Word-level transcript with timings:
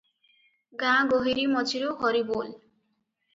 ଗାଁ 0.83 1.03
ଗୋହିରୀ 1.11 1.43
ମଝିରୁ 1.51 1.93
'ହରିବୋଲ! 2.01 2.51